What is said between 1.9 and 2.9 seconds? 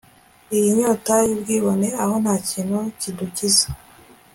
aho ntakintu